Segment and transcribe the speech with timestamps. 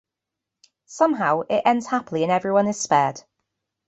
[0.87, 3.21] Somehow, it ends happily and everyone is spared.